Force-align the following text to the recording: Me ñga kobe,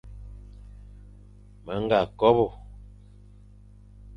Me 1.63 1.73
ñga 1.81 1.99
kobe, 2.19 2.45